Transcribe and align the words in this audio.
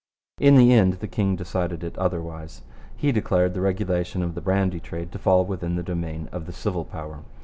In 0.39 0.55
the 0.57 0.73
end 0.73 0.93
the 0.93 1.07
king 1.07 1.35
decided 1.35 1.83
it 1.83 1.95
otherwise. 1.95 2.63
He 2.97 3.11
declared 3.11 3.53
the 3.53 3.61
regulation 3.61 4.23
of 4.23 4.33
the 4.33 4.41
brandy 4.41 4.79
trade 4.79 5.11
to 5.11 5.19
fall 5.19 5.45
within 5.45 5.75
the 5.75 5.83
domain 5.83 6.27
of 6.31 6.47
the 6.47 6.53
civil 6.53 6.85
power. 6.85 7.19